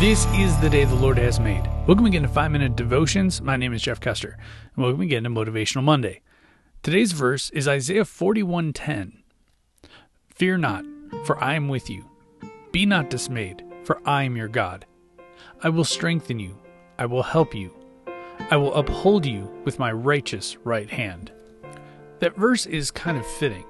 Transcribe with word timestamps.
This 0.00 0.24
is 0.28 0.56
the 0.60 0.70
day 0.70 0.86
the 0.86 0.94
Lord 0.94 1.18
has 1.18 1.38
made. 1.38 1.68
Welcome 1.86 2.06
again 2.06 2.22
to 2.22 2.28
5 2.28 2.50
Minute 2.50 2.74
Devotions. 2.74 3.42
My 3.42 3.58
name 3.58 3.74
is 3.74 3.82
Jeff 3.82 4.00
Custer, 4.00 4.38
and 4.74 4.82
welcome 4.82 5.02
again 5.02 5.24
to 5.24 5.28
Motivational 5.28 5.82
Monday. 5.82 6.22
Today's 6.82 7.12
verse 7.12 7.50
is 7.50 7.68
Isaiah 7.68 8.06
41:10. 8.06 9.22
Fear 10.30 10.56
not, 10.56 10.86
for 11.26 11.38
I 11.44 11.52
am 11.52 11.68
with 11.68 11.90
you. 11.90 12.06
Be 12.72 12.86
not 12.86 13.10
dismayed, 13.10 13.62
for 13.84 14.00
I 14.06 14.22
am 14.22 14.38
your 14.38 14.48
God. 14.48 14.86
I 15.62 15.68
will 15.68 15.84
strengthen 15.84 16.38
you. 16.38 16.56
I 16.98 17.04
will 17.04 17.22
help 17.22 17.54
you. 17.54 17.70
I 18.50 18.56
will 18.56 18.74
uphold 18.74 19.26
you 19.26 19.50
with 19.66 19.78
my 19.78 19.92
righteous 19.92 20.56
right 20.64 20.88
hand. 20.88 21.30
That 22.20 22.38
verse 22.38 22.64
is 22.64 22.90
kind 22.90 23.18
of 23.18 23.26
fitting 23.26 23.66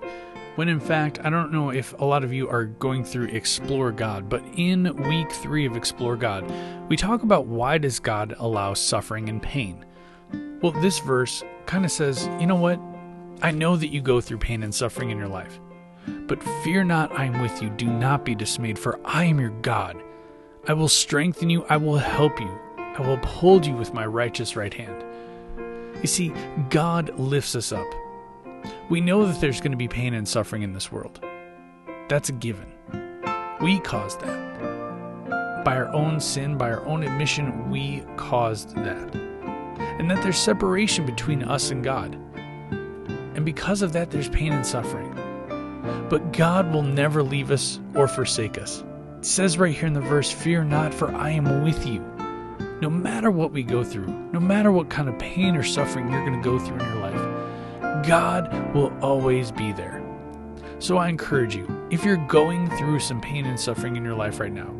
when 0.60 0.68
in 0.68 0.78
fact, 0.78 1.18
I 1.24 1.30
don't 1.30 1.52
know 1.52 1.70
if 1.70 1.98
a 1.98 2.04
lot 2.04 2.22
of 2.22 2.34
you 2.34 2.46
are 2.46 2.66
going 2.66 3.02
through 3.02 3.28
Explore 3.28 3.92
God, 3.92 4.28
but 4.28 4.44
in 4.56 4.94
week 5.08 5.32
three 5.32 5.64
of 5.64 5.74
Explore 5.74 6.18
God, 6.18 6.44
we 6.86 6.98
talk 6.98 7.22
about 7.22 7.46
why 7.46 7.78
does 7.78 7.98
God 7.98 8.34
allow 8.38 8.74
suffering 8.74 9.30
and 9.30 9.42
pain? 9.42 9.86
Well, 10.60 10.72
this 10.72 10.98
verse 10.98 11.42
kind 11.64 11.86
of 11.86 11.90
says, 11.90 12.28
you 12.38 12.46
know 12.46 12.56
what? 12.56 12.78
I 13.40 13.52
know 13.52 13.74
that 13.74 13.88
you 13.88 14.02
go 14.02 14.20
through 14.20 14.36
pain 14.36 14.62
and 14.62 14.74
suffering 14.74 15.08
in 15.08 15.16
your 15.16 15.28
life, 15.28 15.58
but 16.26 16.42
fear 16.62 16.84
not, 16.84 17.18
I 17.18 17.24
am 17.24 17.40
with 17.40 17.62
you. 17.62 17.70
Do 17.70 17.86
not 17.86 18.26
be 18.26 18.34
dismayed, 18.34 18.78
for 18.78 19.00
I 19.02 19.24
am 19.24 19.40
your 19.40 19.56
God. 19.62 19.96
I 20.68 20.74
will 20.74 20.88
strengthen 20.88 21.48
you, 21.48 21.64
I 21.70 21.78
will 21.78 21.96
help 21.96 22.38
you, 22.38 22.58
I 22.76 23.00
will 23.00 23.14
uphold 23.14 23.64
you 23.64 23.72
with 23.72 23.94
my 23.94 24.04
righteous 24.04 24.56
right 24.56 24.74
hand. 24.74 25.02
You 26.02 26.06
see, 26.06 26.34
God 26.68 27.18
lifts 27.18 27.56
us 27.56 27.72
up. 27.72 27.86
We 28.88 29.00
know 29.00 29.26
that 29.26 29.40
there's 29.40 29.60
going 29.60 29.72
to 29.72 29.76
be 29.76 29.88
pain 29.88 30.14
and 30.14 30.28
suffering 30.28 30.62
in 30.62 30.72
this 30.72 30.90
world. 30.90 31.20
That's 32.08 32.28
a 32.28 32.32
given. 32.32 32.66
We 33.60 33.78
caused 33.80 34.20
that. 34.20 35.64
By 35.64 35.76
our 35.76 35.92
own 35.94 36.20
sin, 36.20 36.56
by 36.56 36.70
our 36.70 36.84
own 36.86 37.02
admission, 37.02 37.70
we 37.70 38.02
caused 38.16 38.74
that. 38.76 39.14
And 39.14 40.10
that 40.10 40.22
there's 40.22 40.38
separation 40.38 41.04
between 41.06 41.42
us 41.42 41.70
and 41.70 41.84
God. 41.84 42.14
And 43.34 43.44
because 43.44 43.82
of 43.82 43.92
that, 43.92 44.10
there's 44.10 44.28
pain 44.28 44.52
and 44.52 44.66
suffering. 44.66 45.14
But 46.08 46.32
God 46.32 46.72
will 46.72 46.82
never 46.82 47.22
leave 47.22 47.50
us 47.50 47.78
or 47.94 48.08
forsake 48.08 48.58
us. 48.58 48.82
It 49.18 49.26
says 49.26 49.58
right 49.58 49.74
here 49.74 49.86
in 49.86 49.92
the 49.92 50.00
verse, 50.00 50.32
Fear 50.32 50.64
not, 50.64 50.92
for 50.92 51.14
I 51.14 51.30
am 51.30 51.62
with 51.62 51.86
you. 51.86 52.00
No 52.80 52.88
matter 52.88 53.30
what 53.30 53.52
we 53.52 53.62
go 53.62 53.84
through, 53.84 54.08
no 54.32 54.40
matter 54.40 54.72
what 54.72 54.88
kind 54.88 55.08
of 55.08 55.18
pain 55.18 55.54
or 55.54 55.62
suffering 55.62 56.10
you're 56.10 56.26
going 56.26 56.40
to 56.40 56.44
go 56.44 56.58
through 56.58 56.78
in 56.78 56.86
your 56.86 56.96
life, 56.96 57.19
God 58.06 58.74
will 58.74 58.92
always 59.02 59.50
be 59.50 59.72
there. 59.72 60.02
So 60.78 60.96
I 60.96 61.08
encourage 61.08 61.54
you, 61.54 61.66
if 61.90 62.04
you're 62.04 62.16
going 62.26 62.70
through 62.78 63.00
some 63.00 63.20
pain 63.20 63.44
and 63.46 63.60
suffering 63.60 63.96
in 63.96 64.04
your 64.04 64.14
life 64.14 64.40
right 64.40 64.52
now, 64.52 64.70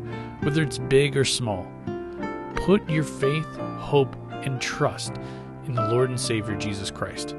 whether 0.41 0.63
it's 0.63 0.79
big 0.79 1.15
or 1.15 1.25
small, 1.25 1.71
put 2.55 2.89
your 2.89 3.03
faith, 3.03 3.45
hope, 3.77 4.15
and 4.31 4.59
trust 4.59 5.13
in 5.65 5.73
the 5.73 5.87
Lord 5.87 6.09
and 6.09 6.19
Savior 6.19 6.55
Jesus 6.55 6.89
Christ. 6.89 7.35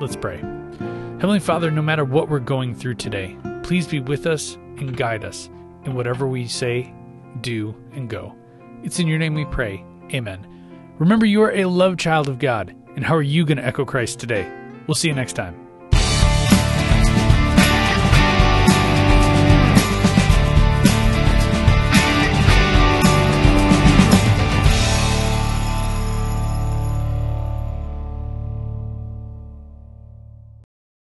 Let's 0.00 0.16
pray. 0.16 0.38
Heavenly 0.38 1.38
Father, 1.40 1.70
no 1.70 1.82
matter 1.82 2.04
what 2.04 2.28
we're 2.28 2.40
going 2.40 2.74
through 2.74 2.96
today, 2.96 3.36
please 3.62 3.86
be 3.86 4.00
with 4.00 4.26
us 4.26 4.56
and 4.76 4.96
guide 4.96 5.24
us 5.24 5.48
in 5.84 5.94
whatever 5.94 6.26
we 6.26 6.48
say, 6.48 6.92
do, 7.40 7.74
and 7.92 8.10
go. 8.10 8.34
It's 8.82 8.98
in 8.98 9.06
your 9.06 9.18
name 9.18 9.34
we 9.34 9.44
pray. 9.44 9.84
Amen. 10.12 10.46
Remember, 10.98 11.26
you 11.26 11.42
are 11.42 11.52
a 11.52 11.64
loved 11.64 12.00
child 12.00 12.28
of 12.28 12.38
God, 12.38 12.74
and 12.96 13.04
how 13.04 13.14
are 13.14 13.22
you 13.22 13.44
going 13.44 13.58
to 13.58 13.64
echo 13.64 13.84
Christ 13.84 14.20
today? 14.20 14.50
We'll 14.86 14.94
see 14.94 15.08
you 15.08 15.14
next 15.14 15.34
time. 15.34 15.63